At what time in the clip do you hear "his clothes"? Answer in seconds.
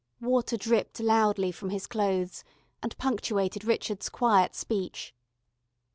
1.69-2.43